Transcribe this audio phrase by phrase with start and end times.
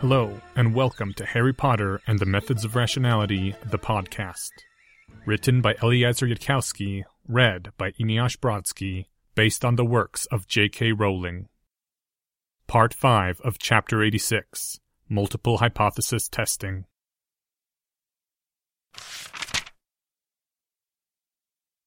[0.00, 4.50] Hello, and welcome to Harry Potter and the Methods of Rationality, the podcast.
[5.24, 10.92] Written by Eliezer Yudkowsky, read by Eneasz Brodsky, based on the works of J.K.
[10.92, 11.48] Rowling.
[12.66, 16.84] Part 5 of Chapter 86 Multiple Hypothesis Testing.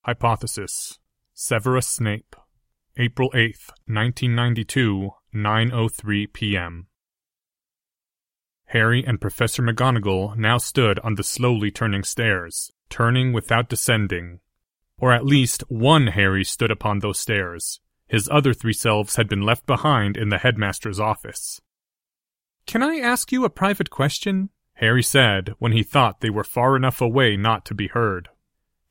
[0.03, 0.97] Hypothesis
[1.35, 2.35] Severus Snape.
[2.97, 6.88] April 8th, 1992, 9.03 p.m.
[8.69, 14.39] Harry and Professor McGonagall now stood on the slowly turning stairs, turning without descending.
[14.99, 17.79] Or at least one Harry stood upon those stairs.
[18.07, 21.59] His other three selves had been left behind in the headmaster's office.
[22.67, 24.49] Can I ask you a private question?
[24.73, 28.29] Harry said when he thought they were far enough away not to be heard.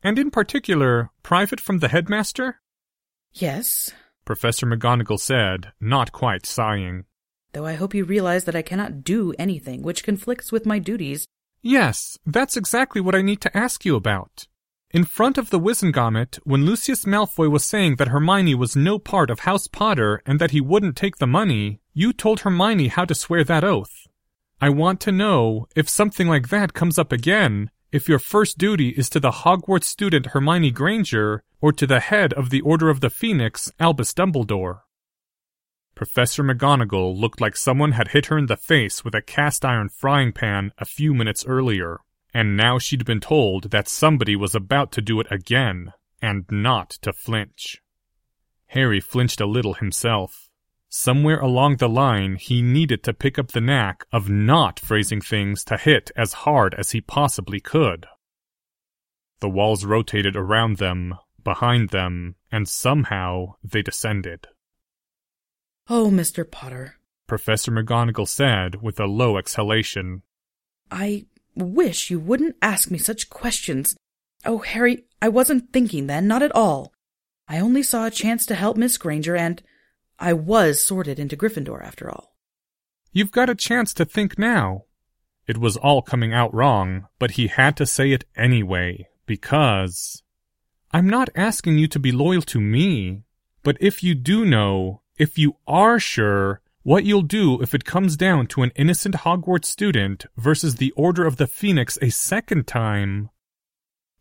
[0.03, 2.59] And in particular, private from the headmaster?
[3.31, 3.93] Yes,
[4.25, 7.05] Professor McGonagall said, not quite sighing.
[7.53, 11.25] Though I hope you realize that I cannot do anything which conflicts with my duties.
[11.61, 14.47] Yes, that's exactly what I need to ask you about.
[14.91, 19.29] In front of the Wizengamot, when Lucius Malfoy was saying that Hermione was no part
[19.29, 23.13] of House Potter and that he wouldn't take the money, you told Hermione how to
[23.13, 24.07] swear that oath.
[24.59, 28.89] I want to know, if something like that comes up again, if your first duty
[28.89, 32.99] is to the Hogwarts student Hermione Granger or to the head of the Order of
[32.99, 34.79] the Phoenix, Albus Dumbledore.
[35.99, 39.89] Professor McGonagall looked like someone had hit her in the face with a cast iron
[39.89, 41.99] frying pan a few minutes earlier,
[42.33, 46.91] and now she'd been told that somebody was about to do it again, and not
[47.01, 47.81] to flinch.
[48.67, 50.49] Harry flinched a little himself.
[50.87, 55.65] Somewhere along the line, he needed to pick up the knack of not phrasing things
[55.65, 58.05] to hit as hard as he possibly could.
[59.41, 64.47] The walls rotated around them, behind them, and somehow they descended.
[65.91, 66.49] Oh, Mr.
[66.49, 70.21] Potter, Professor McGonagall said with a low exhalation.
[70.91, 73.95] I wish you wouldn't ask me such questions.
[74.45, 76.93] Oh, Harry, I wasn't thinking then, not at all.
[77.47, 79.63] I only saw a chance to help Miss Granger, and
[80.19, 82.35] I was sorted into Gryffindor after all.
[83.11, 84.83] You've got a chance to think now.
[85.47, 90.21] It was all coming out wrong, but he had to say it anyway, because.
[90.91, 93.23] I'm not asking you to be loyal to me,
[93.63, 98.15] but if you do know, if you are sure, what you'll do if it comes
[98.15, 103.29] down to an innocent Hogwarts student versus the Order of the Phoenix a second time.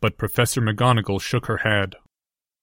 [0.00, 1.94] But Professor McGonagall shook her head.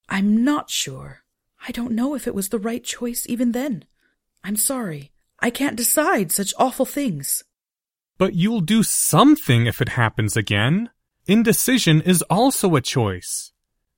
[0.10, 1.24] I'm not sure.
[1.68, 3.86] I don't know if it was the right choice even then.
[4.44, 5.12] I'm sorry.
[5.40, 7.44] I can't decide such awful things.
[8.18, 10.90] But you'll do something if it happens again.
[11.26, 13.52] Indecision is also a choice.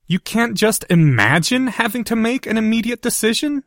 [0.05, 3.63] You can't just imagine having to make an immediate decision?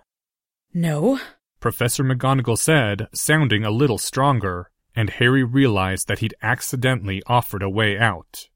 [0.73, 1.19] No,
[1.61, 7.69] Professor McGonagall said, sounding a little stronger, and Harry realized that he'd accidentally offered a
[7.69, 8.49] way out.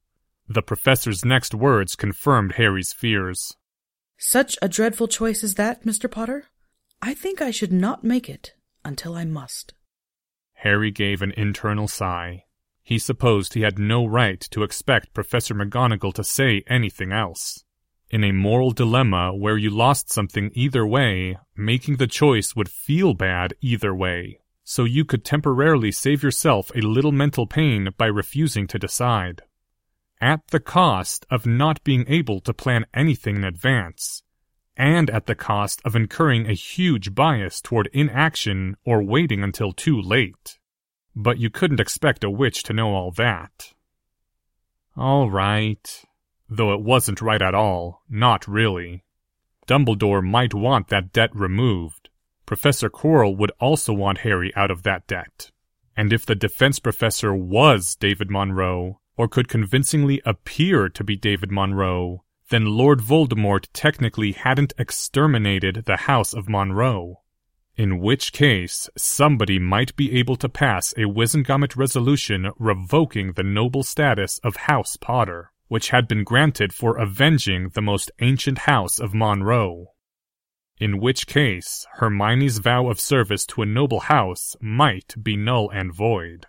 [0.49, 3.57] The professor's next words confirmed Harry's fears.
[4.17, 6.11] such a dreadful choice as that, Mr.
[6.11, 6.47] Potter?
[7.03, 8.55] I think I should not make it
[8.85, 9.75] until I must.
[10.55, 12.45] Harry gave an internal sigh.
[12.83, 17.64] He supposed he had no right to expect Professor McGonagall to say anything else.
[18.15, 23.13] In a moral dilemma where you lost something either way, making the choice would feel
[23.13, 24.39] bad either way.
[24.63, 29.43] So you could temporarily save yourself a little mental pain by refusing to decide.
[30.21, 34.23] At the cost of not being able to plan anything in advance,
[34.77, 40.01] and at the cost of incurring a huge bias toward inaction or waiting until too
[40.01, 40.61] late.
[41.17, 43.75] But you couldn't expect a witch to know all that.
[44.97, 46.05] All right.
[46.49, 49.05] Though it wasn't right at all, not really.
[49.67, 52.11] Dumbledore might want that debt removed.
[52.47, 55.51] Professor Quirrell would also want Harry out of that debt.
[55.97, 61.51] And if the defense professor was David Monroe, or could convincingly appear to be David
[61.51, 67.23] Monroe, then Lord Voldemort technically hadn't exterminated the House of Monroe.
[67.77, 73.83] In which case, somebody might be able to pass a Wizengamot resolution revoking the noble
[73.83, 79.13] status of House Potter, which had been granted for avenging the most ancient house of
[79.13, 79.87] Monroe.
[80.79, 85.93] In which case, Hermione's vow of service to a noble house might be null and
[85.93, 86.47] void.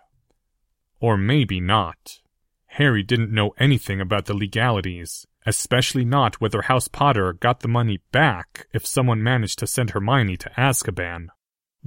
[1.00, 2.20] Or maybe not.
[2.66, 7.98] Harry didn't know anything about the legalities, especially not whether House Potter got the money
[8.12, 11.30] back if someone managed to send Hermione to Azkaban.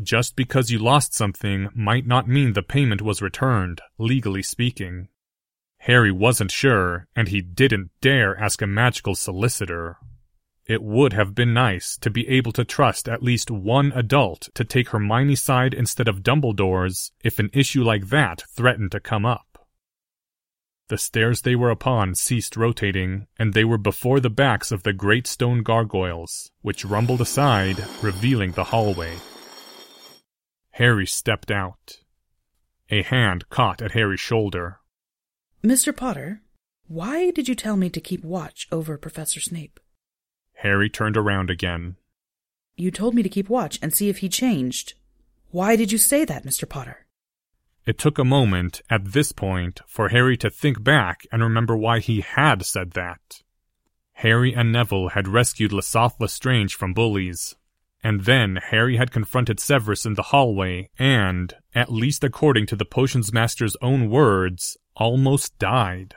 [0.03, 5.07] Just because you lost something might not mean the payment was returned, legally speaking.
[5.79, 9.97] Harry wasn't sure, and he didn't dare ask a magical solicitor.
[10.65, 14.63] It would have been nice to be able to trust at least one adult to
[14.63, 19.65] take Hermione's side instead of Dumbledore's if an issue like that threatened to come up.
[20.89, 24.93] The stairs they were upon ceased rotating, and they were before the backs of the
[24.93, 29.17] great stone gargoyles, which rumbled aside, revealing the hallway.
[30.71, 31.99] Harry stepped out.
[32.89, 34.79] A hand caught at Harry's shoulder.
[35.63, 35.94] Mr.
[35.94, 36.41] Potter,
[36.88, 39.77] why did you tell me to keep watch over Professor Snape?
[40.59, 41.97] Harry turned around again.
[42.77, 44.94] You told me to keep watch and see if he changed.
[45.51, 46.67] Why did you say that, Mr.
[46.67, 47.06] Potter?
[47.85, 52.00] It took a moment, at this point, for Harry to think back and remember why
[52.00, 53.41] he had said that.
[54.13, 57.56] Harry and Neville had rescued Lesath Lestrange from bullies.
[58.01, 62.85] And then Harry had confronted Severus in the hallway and, at least according to the
[62.85, 66.15] potions master's own words, almost died.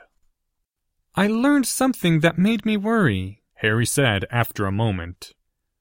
[1.15, 5.31] I learned something that made me worry, Harry said after a moment.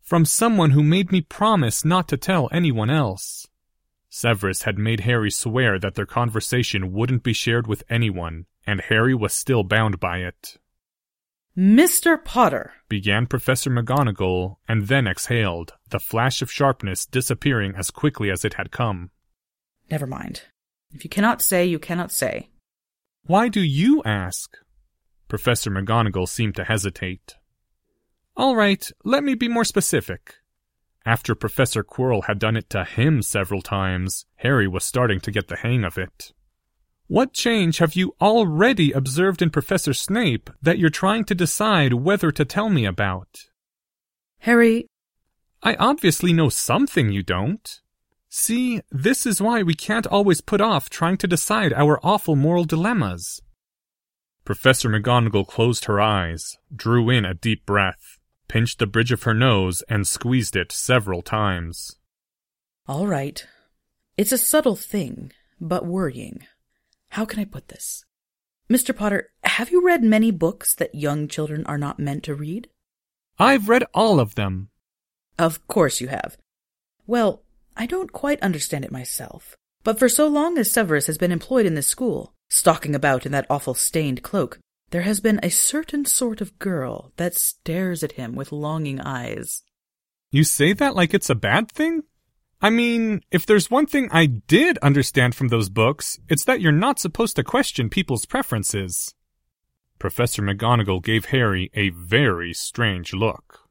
[0.01, 3.49] From someone who made me promise not to tell anyone else.
[4.09, 9.15] Severus had made Harry swear that their conversation wouldn't be shared with anyone, and Harry
[9.15, 10.59] was still bound by it.
[11.57, 12.23] Mr.
[12.23, 18.45] Potter, began Professor McGonagall, and then exhaled, the flash of sharpness disappearing as quickly as
[18.45, 19.11] it had come.
[19.91, 20.43] Never mind.
[20.93, 22.51] If you cannot say, you cannot say.
[23.25, 24.57] Why do you ask?
[25.29, 27.37] Professor McGonagall seemed to hesitate.
[28.37, 30.37] All right, let me be more specific.
[31.05, 35.49] After Professor Quirrell had done it to him several times, Harry was starting to get
[35.49, 36.33] the hang of it.
[37.07, 42.31] What change have you already observed in Professor Snape that you're trying to decide whether
[42.33, 43.49] to tell me about?
[44.39, 44.87] Harry.
[45.63, 47.82] I obviously know something you don't.
[48.35, 52.65] See, this is why we can't always put off trying to decide our awful moral
[52.65, 53.43] dilemmas.
[54.47, 58.19] Professor McGonagall closed her eyes, drew in a deep breath,
[58.49, 61.99] pinched the bridge of her nose, and squeezed it several times.
[62.89, 63.47] All right.
[64.17, 66.47] It's a subtle thing, but worrying.
[67.11, 68.07] How can I put this?
[68.71, 68.97] Mr.
[68.97, 72.71] Potter, have you read many books that young children are not meant to read?
[73.39, 74.71] I've read all of them.
[75.39, 76.39] Of course you have.
[77.07, 77.42] Well,
[77.77, 79.57] I don't quite understand it myself.
[79.85, 83.33] But for so long as Severus has been employed in this school, stalking about in
[83.33, 84.59] that awful stained cloak,
[84.91, 89.63] there has been a certain sort of girl that stares at him with longing eyes.
[90.31, 92.03] You say that like it's a bad thing?
[92.61, 96.73] I mean, if there's one thing I did understand from those books, it's that you're
[96.73, 99.15] not supposed to question people's preferences.
[99.99, 103.62] Professor McGonagall gave Harry a very strange look.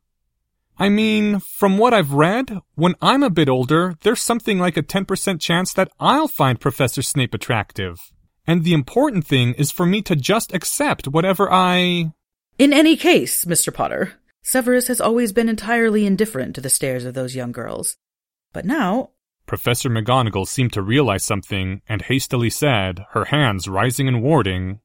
[0.81, 4.81] I mean, from what I've read, when I'm a bit older, there's something like a
[4.81, 7.99] 10% chance that I'll find Professor Snape attractive.
[8.47, 12.11] And the important thing is for me to just accept whatever I.
[12.57, 13.71] In any case, Mr.
[13.71, 17.97] Potter, Severus has always been entirely indifferent to the stares of those young girls.
[18.51, 19.11] But now.
[19.45, 24.79] Professor McGonagall seemed to realize something and hastily said, her hands rising and warding,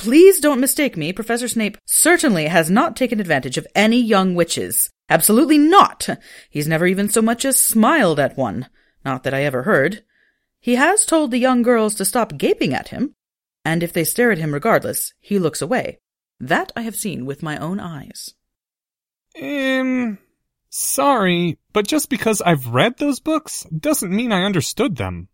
[0.00, 1.12] Please don't mistake me.
[1.12, 4.88] Professor Snape certainly has not taken advantage of any young witches.
[5.10, 6.08] Absolutely not.
[6.48, 8.70] He's never even so much as smiled at one.
[9.04, 10.02] Not that I ever heard.
[10.58, 13.14] He has told the young girls to stop gaping at him,
[13.62, 15.98] and if they stare at him regardless, he looks away.
[16.40, 18.32] That I have seen with my own eyes.
[19.38, 20.16] Um,
[20.70, 25.28] sorry, but just because I've read those books doesn't mean I understood them.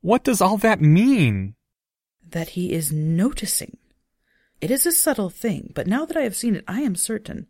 [0.00, 1.54] What does all that mean?
[2.28, 3.76] That he is noticing.
[4.60, 7.46] It is a subtle thing, but now that I have seen it, I am certain.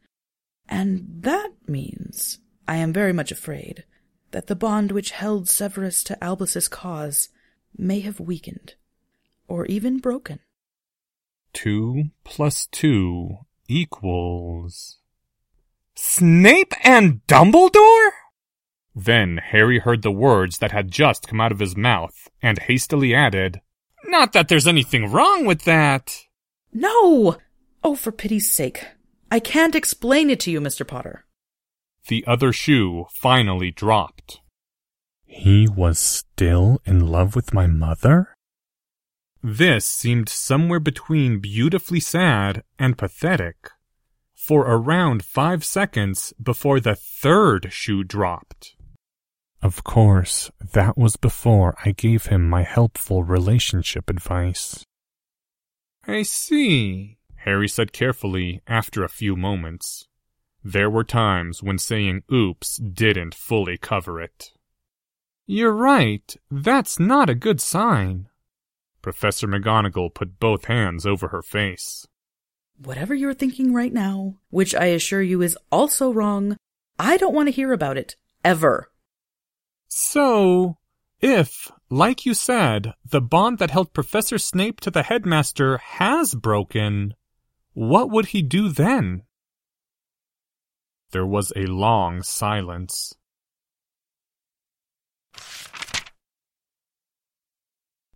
[0.69, 3.85] And that means, I am very much afraid,
[4.33, 7.31] that the bond which held Severus to Albus's cause
[7.77, 8.75] may have weakened,
[9.47, 10.41] or even broken.
[11.55, 13.39] Two plus two
[13.69, 14.99] equals.
[15.95, 18.11] Snape and Dumbledore?
[18.95, 23.15] Then Harry heard the words that had just come out of his mouth and hastily
[23.15, 23.61] added,
[24.05, 26.28] Not that there's anything wrong with that.
[26.73, 27.37] No!
[27.83, 28.85] Oh, for pity's sake.
[29.31, 30.87] I can't explain it to you, Mr.
[30.87, 31.25] Potter.
[32.09, 34.41] The other shoe finally dropped.
[35.27, 38.35] He was still in love with my mother?
[39.43, 43.71] This seemed somewhere between beautifully sad and pathetic.
[44.35, 48.75] For around five seconds before the third shoe dropped.
[49.61, 54.85] Of course, that was before I gave him my helpful relationship advice.
[56.09, 60.09] I see, Harry said carefully after a few moments.
[60.65, 64.53] There were times when saying oops didn't fully cover it.
[65.47, 68.29] You're right, that's not a good sign.
[69.03, 72.07] Professor McGonagall put both hands over her face.
[72.83, 76.57] Whatever you're thinking right now, which I assure you is also wrong,
[76.99, 78.17] I don't want to hear about it.
[78.43, 78.91] Ever.
[79.89, 80.79] So,
[81.21, 87.15] if, like you said, the bond that held Professor Snape to the headmaster has broken,
[87.73, 89.23] what would he do then?
[91.13, 93.15] There was a long silence.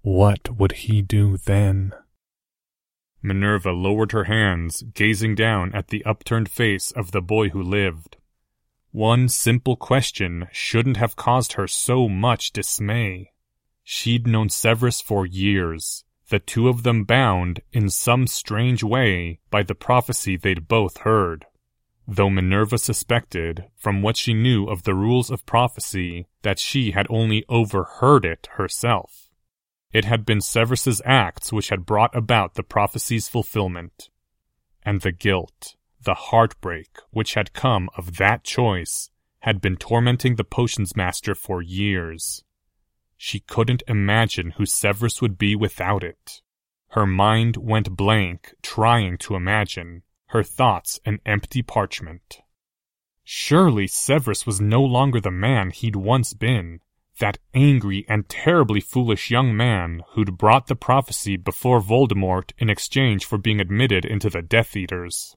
[0.02, 1.92] What would he do then?
[3.22, 8.16] Minerva lowered her hands, gazing down at the upturned face of the boy who lived.
[8.90, 13.31] One simple question shouldn't have caused her so much dismay.
[13.84, 19.62] She'd known Severus for years, the two of them bound, in some strange way, by
[19.62, 21.46] the prophecy they'd both heard.
[22.06, 27.06] Though Minerva suspected, from what she knew of the rules of prophecy, that she had
[27.10, 29.30] only overheard it herself.
[29.92, 34.08] It had been Severus's acts which had brought about the prophecy's fulfillment.
[34.82, 39.10] And the guilt, the heartbreak which had come of that choice,
[39.40, 42.42] had been tormenting the potions master for years.
[43.24, 46.42] She couldn't imagine who Severus would be without it.
[46.88, 52.40] Her mind went blank, trying to imagine, her thoughts an empty parchment.
[53.22, 56.80] Surely Severus was no longer the man he'd once been,
[57.20, 63.24] that angry and terribly foolish young man who'd brought the prophecy before Voldemort in exchange
[63.24, 65.36] for being admitted into the Death Eaters.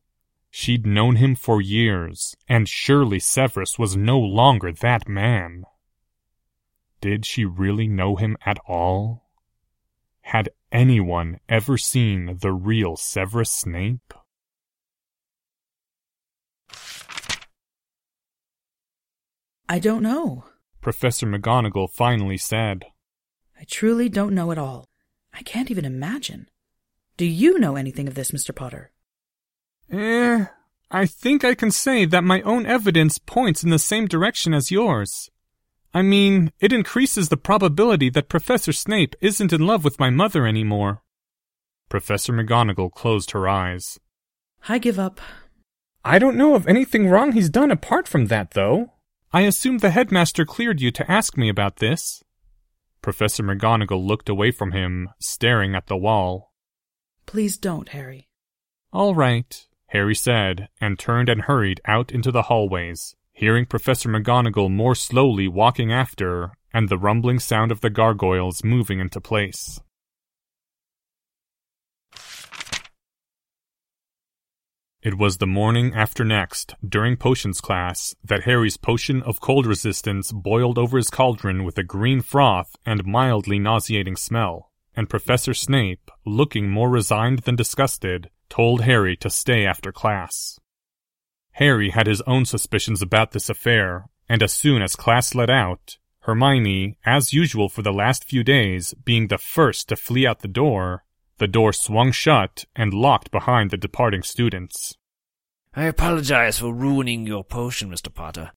[0.49, 5.65] She'd known him for years, and surely Severus was no longer that man.
[7.01, 9.25] Did she really know him at all?
[10.21, 14.13] Had anyone ever seen the real Severus Snape?
[19.67, 20.45] I don't know.
[20.81, 22.85] Professor McGonagall finally said.
[23.59, 24.87] I truly don't know at all.
[25.33, 26.47] I can't even imagine.
[27.17, 28.53] Do you know anything of this, Mr.
[28.53, 28.91] Potter?
[29.91, 30.45] Eh,
[30.91, 34.71] I think I can say that my own evidence points in the same direction as
[34.71, 35.29] yours.
[35.95, 40.45] I mean, it increases the probability that Professor Snape isn't in love with my mother
[40.45, 41.01] anymore.
[41.87, 43.97] Professor McGonagall closed her eyes.
[44.67, 45.21] I give up.
[46.03, 48.91] I don't know of anything wrong he's done apart from that, though.
[49.31, 52.21] I assume the headmaster cleared you to ask me about this.
[53.01, 56.51] Professor McGonagall looked away from him, staring at the wall.
[57.25, 58.27] Please don't, Harry.
[58.91, 64.71] All right, Harry said, and turned and hurried out into the hallways, hearing Professor McGonagall
[64.71, 69.81] more slowly walking after, and the rumbling sound of the gargoyles moving into place.
[75.01, 80.31] It was the morning after next, during potions class, that Harry's potion of cold resistance
[80.31, 86.09] boiled over his cauldron with a green froth and mildly nauseating smell, and Professor Snape,
[86.25, 90.57] looking more resigned than disgusted, told Harry to stay after class.
[91.55, 95.97] Harry had his own suspicions about this affair, and as soon as class let out,
[96.21, 100.49] Hermione, as usual for the last few days, being the first to flee out the
[100.49, 101.05] door,
[101.37, 104.97] the door swung shut and locked behind the departing students.
[105.73, 108.13] I apologize for ruining your potion, Mr.
[108.13, 108.51] Potter.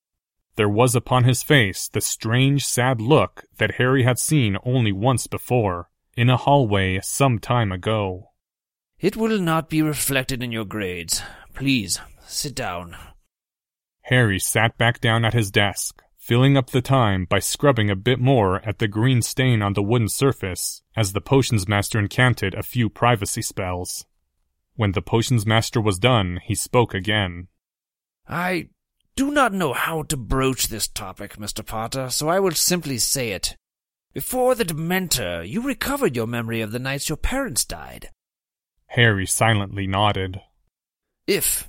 [0.56, 5.28] There was upon his face the strange, sad look that Harry had seen only once
[5.28, 8.30] before, in a hallway some time ago.
[8.98, 11.22] It will not be reflected in your grades.
[11.54, 12.97] Please, sit down.
[14.02, 18.18] Harry sat back down at his desk, filling up the time by scrubbing a bit
[18.18, 22.62] more at the green stain on the wooden surface as the potions master incanted a
[22.62, 24.06] few privacy spells.
[24.75, 27.49] When the potions master was done, he spoke again.
[28.28, 28.68] I
[29.16, 31.66] do not know how to broach this topic, Mr.
[31.66, 33.56] Potter, so I will simply say it.
[34.14, 38.11] Before the Dementor, you recovered your memory of the nights your parents died.
[38.87, 40.40] Harry silently nodded.
[41.26, 41.68] If.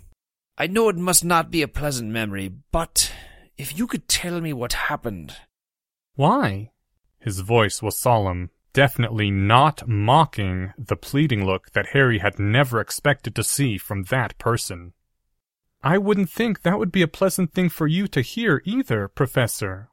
[0.62, 3.14] I know it must not be a pleasant memory, but
[3.58, 5.38] if you could tell me what happened.
[6.16, 6.72] Why?
[7.18, 13.36] His voice was solemn, definitely not mocking the pleading look that Harry had never expected
[13.36, 14.92] to see from that person.
[15.82, 19.88] I wouldn't think that would be a pleasant thing for you to hear either, Professor.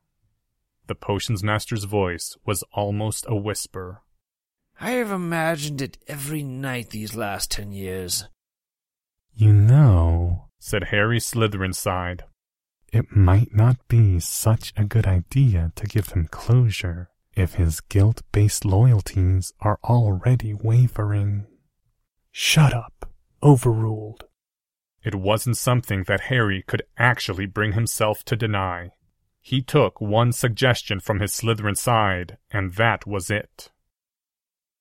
[0.88, 4.02] The potions master's voice was almost a whisper.
[4.80, 8.24] I have imagined it every night these last ten years.
[9.38, 12.24] You know, said Harry Slytherin side,
[12.90, 18.22] it might not be such a good idea to give him closure if his guilt
[18.32, 21.46] based loyalties are already wavering.
[22.32, 23.12] Shut up.
[23.42, 24.24] Overruled.
[25.04, 28.92] It wasn't something that Harry could actually bring himself to deny.
[29.42, 33.70] He took one suggestion from his Slytherin side, and that was it.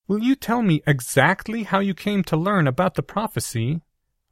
[0.08, 3.82] Will you tell me exactly how you came to learn about the prophecy?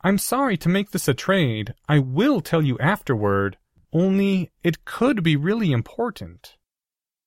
[0.04, 1.74] I'm sorry to make this a trade.
[1.88, 3.58] I will tell you afterward.
[3.94, 6.58] Only it could be really important.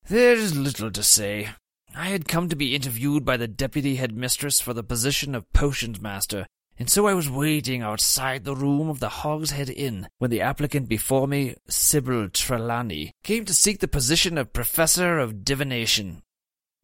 [0.07, 1.49] There's little to say.
[1.95, 5.99] I had come to be interviewed by the deputy headmistress for the position of potions
[5.99, 6.45] master,
[6.77, 10.87] and so I was waiting outside the room of the Hogshead Inn when the applicant
[10.87, 16.21] before me, Sybil Trelawney, came to seek the position of professor of divination.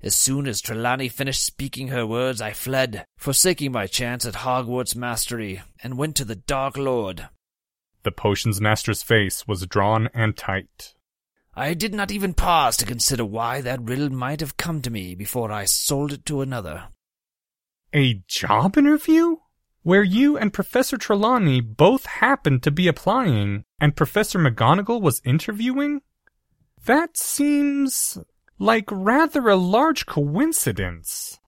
[0.04, 4.98] As soon as Trelawney finished speaking her words, I fled, forsaking my chance at Hogwarts
[4.98, 7.30] mastery, and went to the Dark Lord.
[8.04, 10.94] The potions master's face was drawn and tight.
[11.56, 15.16] I did not even pause to consider why that riddle might have come to me
[15.16, 16.90] before I sold it to another.
[17.94, 19.38] A job interview?
[19.84, 26.02] Where you and Professor Trelawney both happened to be applying, and Professor McGonagall was interviewing?
[26.86, 28.18] That seems
[28.60, 31.40] like rather a large coincidence.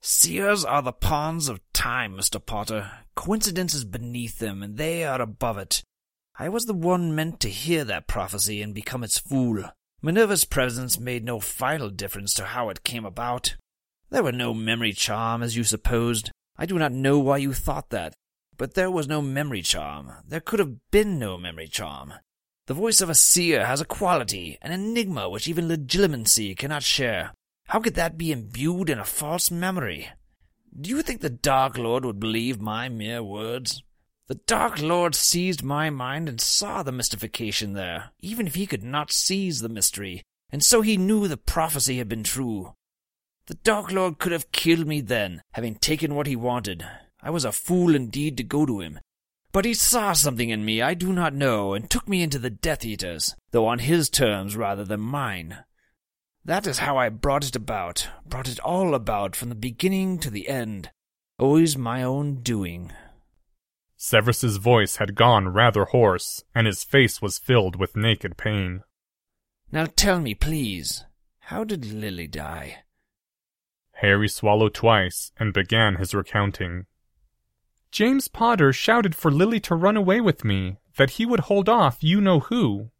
[0.00, 2.44] Seers are the pawns of time, Mr.
[2.44, 2.90] Potter.
[3.14, 5.82] Coincidence is beneath them, and they are above it.
[6.38, 9.64] I was the one meant to hear that prophecy and become its fool.
[10.00, 13.54] Minerva's presence made no final difference to how it came about.
[14.10, 16.32] There were no memory charm, as you supposed.
[16.56, 18.14] I do not know why you thought that.
[18.56, 20.12] But there was no memory charm.
[20.26, 22.14] There could have been no memory charm.
[22.66, 27.32] The voice of a seer has a quality, an enigma which even legilimency cannot share.
[27.66, 30.08] How could that be imbued in a false memory?
[30.80, 33.82] Do you think the Dark Lord would believe my mere words?
[34.28, 38.84] The Dark Lord seized my mind and saw the mystification there, even if he could
[38.84, 42.74] not seize the mystery, and so he knew the prophecy had been true.
[43.46, 46.86] The Dark Lord could have killed me then, having taken what he wanted.
[47.20, 49.00] I was a fool indeed to go to him.
[49.52, 52.50] But he saw something in me I do not know, and took me into the
[52.50, 55.58] Death Eaters, though on his terms rather than mine.
[56.44, 60.30] That is how I brought it about, brought it all about from the beginning to
[60.30, 60.90] the end.
[61.38, 62.92] Always my own doing.
[63.96, 68.82] Severus's voice had gone rather hoarse, and his face was filled with naked pain.
[69.70, 71.04] Now tell me, please,
[71.40, 72.78] how did Lily die?
[73.92, 76.86] Harry swallowed twice and began his recounting.
[77.92, 82.02] James Potter shouted for Lily to run away with me, that he would hold off
[82.02, 82.90] you know who.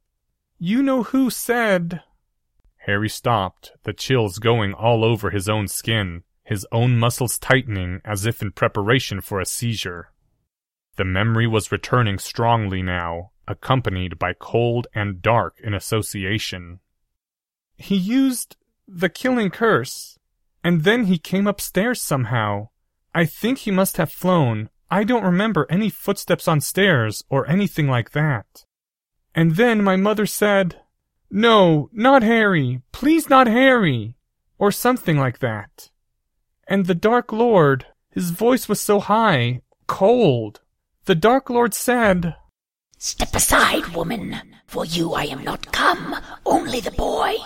[0.58, 2.02] You know who said.
[2.86, 8.26] Harry stopped, the chills going all over his own skin, his own muscles tightening as
[8.26, 10.12] if in preparation for a seizure.
[10.96, 16.80] The memory was returning strongly now, accompanied by cold and dark in association.
[17.76, 20.18] He used the killing curse.
[20.62, 22.68] And then he came upstairs somehow.
[23.14, 24.68] I think he must have flown.
[24.92, 28.66] I don't remember any footsteps on stairs or anything like that.
[29.34, 30.82] And then my mother said,
[31.30, 32.82] No, not Harry.
[32.92, 34.16] Please not Harry.
[34.58, 35.88] Or something like that.
[36.68, 40.60] And the Dark Lord, his voice was so high, cold.
[41.06, 42.36] The Dark Lord said,
[42.98, 44.42] Step aside, woman.
[44.66, 47.36] For you I am not come, only the boy.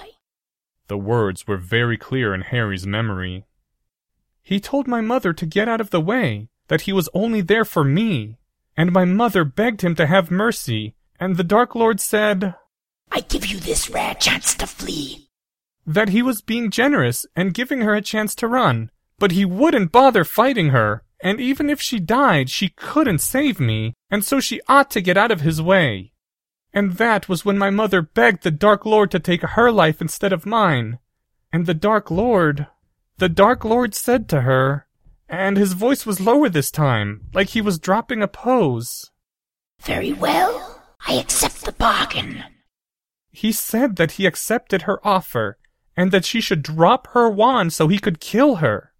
[0.88, 3.46] The words were very clear in Harry's memory.
[4.42, 7.64] He told my mother to get out of the way, that he was only there
[7.64, 8.38] for me,
[8.76, 12.54] and my mother begged him to have mercy, and the Dark Lord said,
[13.12, 15.28] I give you this rare chance to flee.
[15.86, 19.92] That he was being generous and giving her a chance to run, but he wouldn't
[19.92, 24.60] bother fighting her, and even if she died, she couldn't save me, and so she
[24.68, 26.12] ought to get out of his way.
[26.74, 30.32] And that was when my mother begged the Dark Lord to take her life instead
[30.32, 30.98] of mine.
[31.52, 32.66] And the Dark Lord,
[33.16, 34.85] the Dark Lord said to her,
[35.28, 39.10] and his voice was lower this time, like he was dropping a pose.
[39.80, 40.82] Very well.
[41.06, 42.44] I accept the bargain.
[43.30, 45.58] He said that he accepted her offer,
[45.96, 48.92] and that she should drop her wand so he could kill her.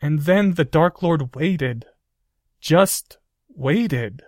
[0.00, 1.86] And then the Dark Lord waited.
[2.60, 3.18] Just
[3.48, 4.22] waited.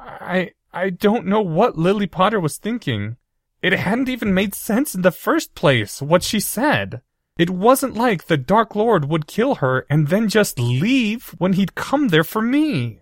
[0.00, 3.16] I, I don't know what Lily Potter was thinking.
[3.62, 7.02] It hadn't even made sense in the first place, what she said.
[7.38, 11.76] It wasn't like the Dark Lord would kill her and then just leave when he'd
[11.76, 13.00] come there for me.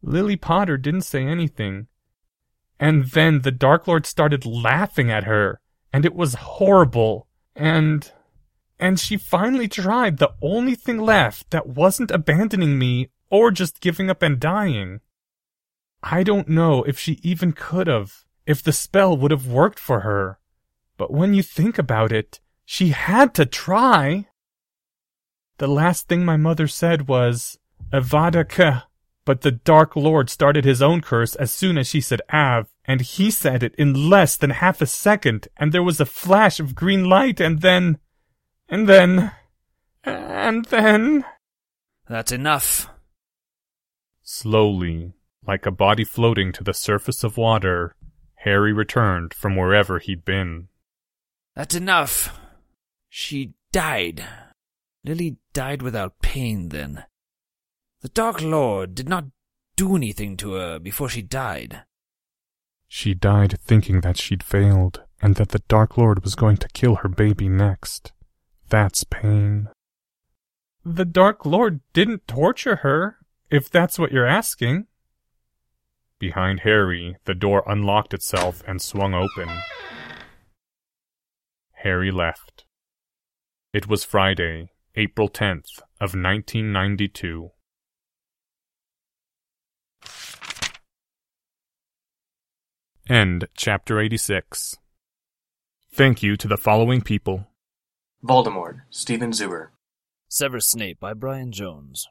[0.00, 1.88] Lily Potter didn't say anything.
[2.78, 5.60] And then the Dark Lord started laughing at her,
[5.92, 7.26] and it was horrible.
[7.56, 8.10] And.
[8.78, 14.08] And she finally tried the only thing left that wasn't abandoning me or just giving
[14.08, 15.00] up and dying.
[16.00, 20.00] I don't know if she even could have, if the spell would have worked for
[20.00, 20.38] her.
[20.96, 22.38] But when you think about it,
[22.70, 24.26] she had to try.
[25.56, 27.58] The last thing my mother said was,
[27.94, 28.86] Avada Ke,
[29.24, 33.00] but the Dark Lord started his own curse as soon as she said Av, and
[33.00, 36.74] he said it in less than half a second, and there was a flash of
[36.74, 38.00] green light, and then,
[38.68, 39.32] and then,
[40.04, 41.24] and then.
[42.06, 42.90] That's enough.
[44.22, 45.14] Slowly,
[45.46, 47.94] like a body floating to the surface of water,
[48.44, 50.68] Harry returned from wherever he'd been.
[51.56, 52.38] That's enough.
[53.08, 54.24] She died.
[55.04, 57.04] Lily died without pain then.
[58.00, 59.26] The Dark Lord did not
[59.76, 61.82] do anything to her before she died.
[62.86, 66.96] She died thinking that she'd failed, and that the Dark Lord was going to kill
[66.96, 68.12] her baby next.
[68.68, 69.68] That's pain.
[70.84, 73.18] The Dark Lord didn't torture her,
[73.50, 74.86] if that's what you're asking.
[76.18, 79.48] Behind Harry, the door unlocked itself and swung open.
[81.72, 82.64] Harry left.
[83.70, 87.50] It was Friday, April 10th of 1992.
[93.10, 94.78] End chapter 86.
[95.92, 97.48] Thank you to the following people.
[98.24, 99.68] Voldemort, Stephen Zuer.
[100.28, 102.06] Severus Snape by Brian Jones.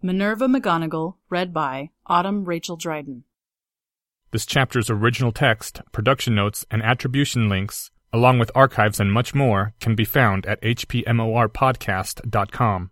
[0.00, 3.24] Minerva McGonagall, read by Autumn Rachel Dryden.
[4.30, 9.74] This chapter's original text, production notes, and attribution links, along with archives and much more,
[9.80, 12.90] can be found at hpmorpodcast.com.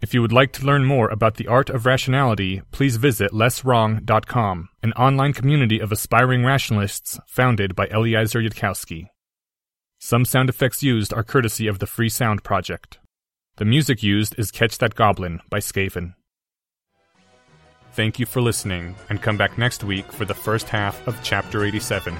[0.00, 4.68] If you would like to learn more about the art of rationality, please visit lesswrong.com,
[4.80, 9.08] an online community of aspiring rationalists founded by Eliezer Yudkowsky.
[9.98, 13.00] Some sound effects used are courtesy of the Free Sound Project.
[13.56, 16.14] The music used is Catch That Goblin by Skaven.
[17.94, 21.64] Thank you for listening, and come back next week for the first half of Chapter
[21.64, 22.14] 87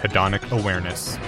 [0.00, 1.18] Hedonic Awareness.